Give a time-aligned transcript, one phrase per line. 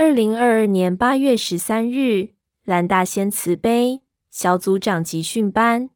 [0.00, 2.28] 二零二二年八月十三日，
[2.62, 5.90] 蓝大仙慈悲小组长集训班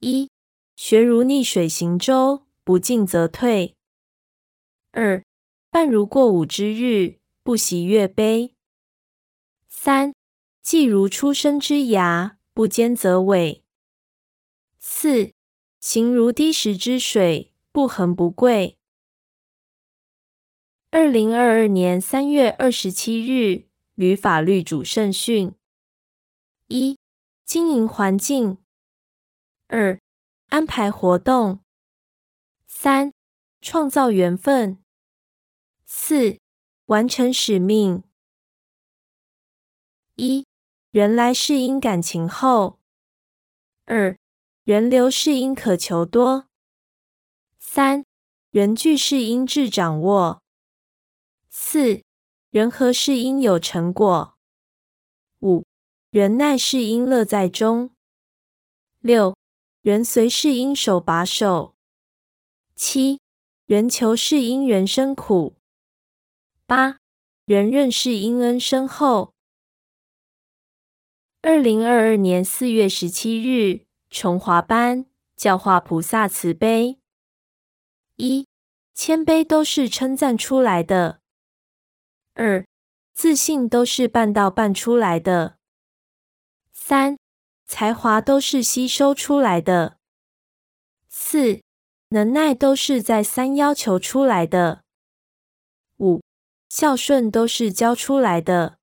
[0.00, 0.30] 一
[0.74, 3.76] 学如逆水行舟，不进则退。
[4.92, 5.22] 二
[5.68, 8.54] 半如过午之日，不习月悲。
[9.68, 10.14] 三
[10.62, 13.60] 既如出生之芽，不坚则萎。
[14.78, 15.32] 四
[15.78, 18.77] 行如滴石之水，不横不贵。
[20.90, 25.54] 二零二二年三月二十七日，旅法律主圣训：
[26.68, 26.98] 一、
[27.44, 28.56] 经营环境；
[29.66, 30.00] 二、
[30.48, 31.58] 安排活动；
[32.66, 33.12] 三、
[33.60, 34.78] 创造缘分；
[35.84, 36.38] 四、
[36.86, 38.02] 完成使命。
[40.14, 40.46] 一、
[40.90, 42.78] 人来是因感情厚；
[43.84, 44.16] 二、
[44.64, 46.46] 人流是因渴求多；
[47.58, 48.06] 三、
[48.50, 50.42] 人聚是因智掌握。
[51.60, 52.02] 四
[52.50, 54.38] 人和是因有成果，
[55.40, 55.66] 五
[56.10, 57.90] 人耐是因乐在中，
[59.00, 59.36] 六
[59.82, 61.74] 人随是因手把手，
[62.76, 63.20] 七
[63.66, 65.56] 人求是因人生苦，
[66.64, 67.00] 八
[67.44, 69.34] 人认是因恩深厚。
[71.42, 76.98] 二零二二年四月十七日，崇华班教化菩萨慈悲，
[78.14, 78.46] 一
[78.94, 81.20] 谦卑都是称赞出来的。
[82.38, 82.64] 二、
[83.14, 85.58] 自信都是半道半出来的。
[86.70, 87.18] 三、
[87.66, 89.98] 才华都是吸收出来的。
[91.08, 91.60] 四、
[92.10, 94.84] 能耐都是在三要求出来的。
[95.96, 96.22] 五、
[96.68, 98.78] 孝顺都是教出来的。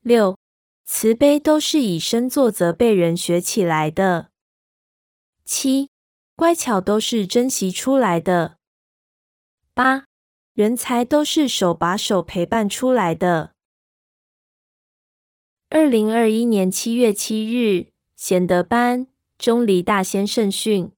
[0.00, 0.38] 六、
[0.86, 4.30] 慈悲都是以身作则被人学起来的。
[5.44, 5.90] 七、
[6.34, 8.56] 乖巧都是珍惜出来的。
[9.74, 10.07] 八。
[10.58, 13.52] 人才都是手把手陪伴出来的。
[15.68, 19.06] 二零二一年七月七日，贤德班
[19.38, 20.90] 钟离大仙圣训：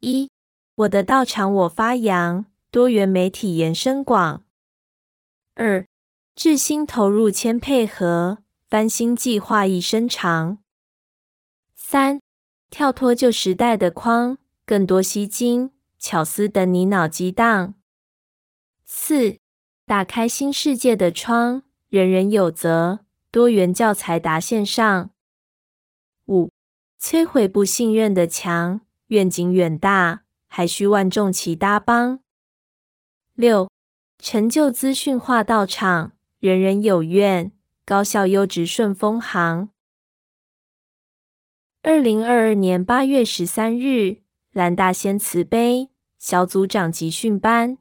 [0.00, 0.28] 一、
[0.74, 4.42] 我的道场我发扬，多元媒体延伸广；
[5.54, 5.86] 二、
[6.34, 8.38] 智心投入千配合，
[8.68, 10.56] 翻新计划一生长；
[11.76, 12.20] 三、
[12.68, 15.70] 跳脱旧时代的框，更多吸睛
[16.00, 17.74] 巧思等你脑激荡。
[18.92, 19.38] 四、
[19.86, 23.04] 打开新世界的窗，人人有责。
[23.30, 25.10] 多元教材达线上。
[26.26, 26.50] 五、
[27.00, 32.18] 摧毁不信任的墙，愿景远大，还需万众齐搭帮。
[33.34, 33.70] 六、
[34.18, 37.52] 成就资讯化道场，人人有愿，
[37.84, 39.70] 高效优质顺风行。
[41.82, 47.78] 二零二二年八月十三日，蓝大仙慈悲小组长集训班。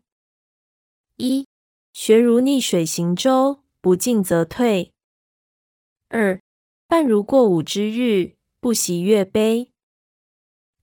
[1.22, 1.46] 一
[1.92, 4.94] 学如逆水行舟，不进则退。
[6.08, 6.40] 二
[6.88, 9.74] 半如过午之日，不习月悲。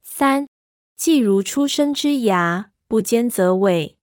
[0.02, 0.46] 三
[0.94, 3.96] 既如出生之芽，不坚则萎。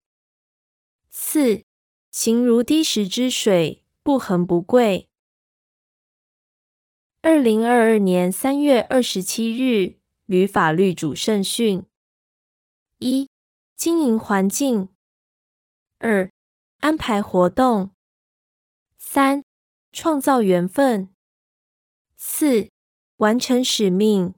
[1.12, 1.62] 四
[2.10, 5.08] 行如滴石之水，不恒不贵。
[7.22, 11.86] 二零二二年三月二十七日，旅法律主圣训：
[12.98, 13.30] 一
[13.76, 14.90] 经营环境。
[16.06, 16.30] 二、
[16.82, 17.92] 安排活动；
[18.98, 19.46] 三、
[19.94, 21.14] 创造缘分；
[22.18, 22.70] 四、
[23.16, 24.36] 完成使命。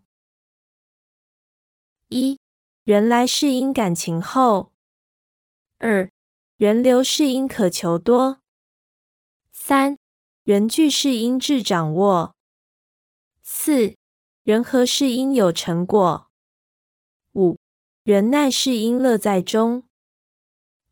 [2.09, 2.39] 一、
[2.83, 4.73] 人来是因感情厚；
[5.79, 6.11] 二、
[6.57, 8.41] 人流是因渴求多；
[9.51, 9.97] 三、
[10.43, 12.35] 人聚是因智掌握；
[13.41, 13.95] 四、
[14.43, 16.27] 人和是因有成果；
[17.33, 17.57] 五、
[18.03, 19.81] 人耐是因乐在中；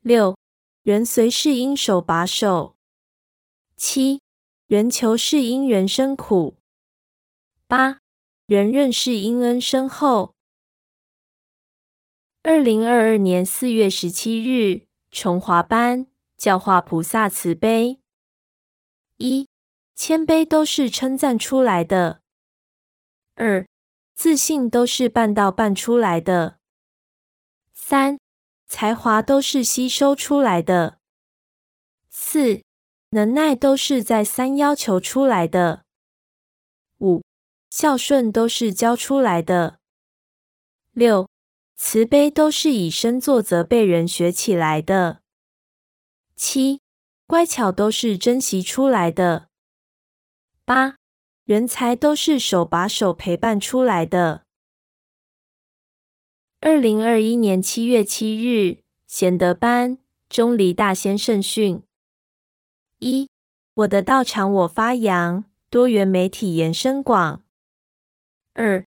[0.02, 0.36] 六。
[0.84, 2.76] 人随是因手把手，
[3.78, 4.22] 七
[4.68, 6.58] 人求是因人生苦，
[7.68, 8.00] 八
[8.48, 10.36] 人认是因恩深厚。
[12.42, 18.02] 二零二二年四月十七日，崇华班教化菩萨慈悲。
[19.16, 19.48] 一
[19.96, 22.22] 谦卑都是称赞出来的。
[23.36, 23.66] 二
[24.14, 26.60] 自信都是半道半出来的。
[27.72, 28.20] 三。
[28.74, 30.98] 才华都是吸收出来的，
[32.10, 32.64] 四
[33.12, 35.84] 能耐都是在三要求出来的，
[36.98, 37.22] 五
[37.70, 39.78] 孝顺都是教出来的，
[40.92, 41.30] 六
[41.76, 45.22] 慈悲都是以身作则被人学起来的，
[46.36, 46.82] 七
[47.28, 49.50] 乖巧都是珍惜出来的，
[50.66, 50.96] 八
[51.44, 54.43] 人才都是手把手陪伴出来的。
[56.66, 59.98] 二零二一年七月七日，贤德班
[60.30, 61.84] 钟离大仙圣训：
[63.00, 63.28] 一，
[63.74, 67.44] 我的道场我发扬，多元媒体延伸广。
[68.54, 68.86] 二，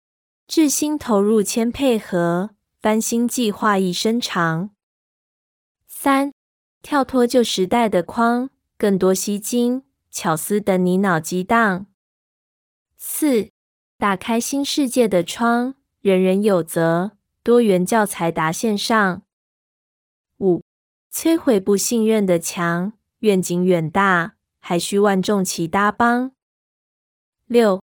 [0.49, 2.49] 智心投入谦配合，
[2.81, 4.71] 翻新计划一生长。
[5.87, 6.33] 三，
[6.81, 11.85] 跳脱旧时代的框，更多吸睛巧思等你脑激荡。
[12.97, 13.51] 四，
[13.99, 17.13] 打开新世界的窗，人人有责，
[17.47, 19.23] 多元教材达线上。
[20.39, 20.65] 五，
[21.13, 26.33] 摧毁不信任的墙，愿景远大，还需万众齐搭帮。
[27.47, 27.81] 六，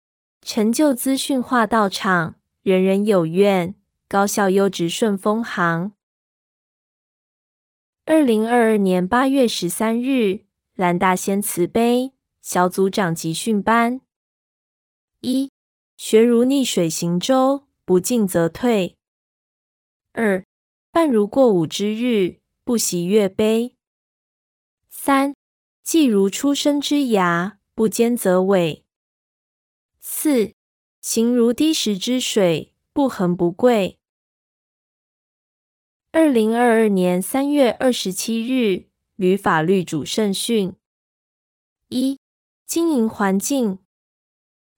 [0.44, 3.74] 成就资讯化道场，人人有愿，
[4.07, 5.94] 高效优质顺风行。
[8.06, 10.42] 二零二二年八月十三日，
[10.75, 12.13] 蓝大仙慈悲
[12.44, 14.01] 小组长集训班：
[15.21, 15.51] 一、
[15.98, 18.95] 学如逆水行舟，不进则退；
[20.19, 20.43] 二、
[20.89, 23.75] 半如过午之日，不习月悲；
[24.89, 25.35] 三、
[25.83, 28.81] 既如初生之芽，不坚则萎；
[29.99, 30.55] 四、
[31.01, 33.99] 行如滴石之水，不恒不贵。
[36.11, 38.87] 二零二二年三月二十七日，
[39.17, 40.73] 旅法律主圣训：
[41.89, 42.19] 一、
[42.65, 43.77] 经营环境；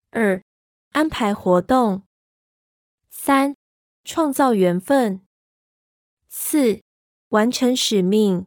[0.09, 0.43] 二、
[0.89, 2.01] 安排活动；
[3.09, 3.55] 三、
[4.03, 5.21] 创造缘分；
[6.31, 6.83] 四、
[7.29, 8.45] 完成使命。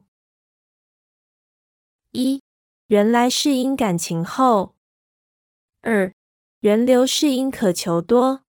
[2.12, 2.40] 一、
[2.87, 4.76] 人来是因感情厚；
[5.81, 6.14] 二、
[6.61, 8.44] 人流是因渴求多；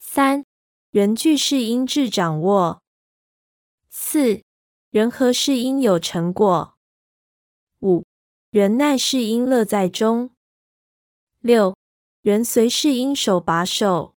[0.00, 0.44] 三、
[0.90, 2.82] 人聚是因智掌握。
[3.88, 4.42] 四
[4.90, 6.76] 人和是因有成果，
[7.80, 8.04] 五
[8.50, 10.34] 人耐是因乐在中，
[11.38, 11.76] 六
[12.22, 14.16] 人随是因手把手，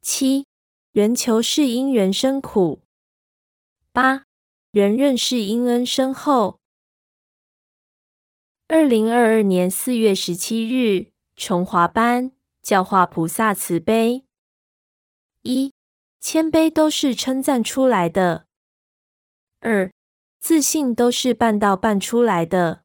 [0.00, 0.46] 七
[0.92, 2.81] 人求是因人生苦，
[3.94, 4.24] 八
[4.70, 6.58] 人认识因恩深厚。
[8.66, 14.24] 二零二二年四月十七日，崇华班教化菩萨慈悲，
[15.42, 15.74] 一
[16.18, 18.46] 谦卑都是称赞出来的。
[19.60, 19.92] 二、
[20.40, 22.84] 自信都是办到办出来的。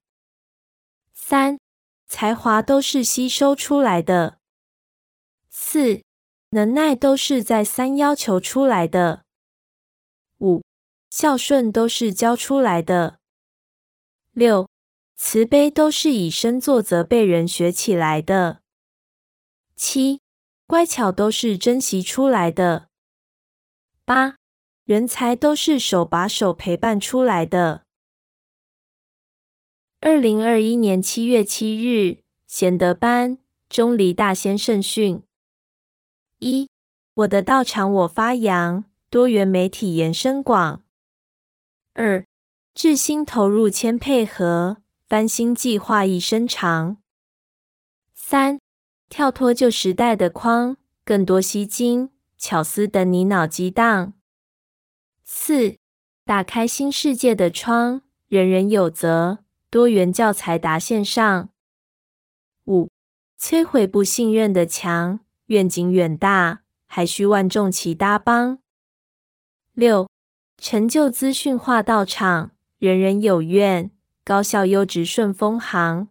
[1.14, 1.58] 三、
[2.06, 4.40] 才华都是吸收出来的。
[5.50, 6.02] 四、
[6.50, 9.24] 能耐都是在三要求出来的。
[10.40, 10.62] 五、
[11.18, 13.18] 孝顺都是教出来的。
[14.34, 14.70] 六、
[15.16, 18.62] 慈悲都是以身作则被人学起来的。
[19.76, 20.22] 七、
[20.68, 22.90] 乖巧都是珍惜出来的。
[24.06, 24.36] 八。
[24.86, 27.84] 人才都是手把手陪伴出来的。
[30.00, 35.24] 二零二一年七月七日，贤德班钟离大仙圣训：
[36.38, 36.70] 一、
[37.16, 40.84] 我的道场我发扬，多元媒体延伸广；
[42.00, 42.24] 二、
[42.76, 44.78] 智心投入千配合，
[45.10, 46.98] 翻新计划一生长；
[48.14, 48.60] 三、
[49.10, 54.14] 跳脱旧时代的框，更多吸睛巧思等你脑激荡。
[55.24, 55.78] 四、
[56.24, 59.40] 打开新世界的窗，人人有责，
[59.72, 61.50] 多元教材达线上。
[62.66, 62.92] 五、
[63.40, 68.60] 摧毁不信任的墙，愿景远大，还需万众齐搭帮。
[69.74, 70.08] 六、
[70.60, 73.92] 成就资讯化道场，人人有愿，
[74.26, 76.10] 高效优质顺丰行。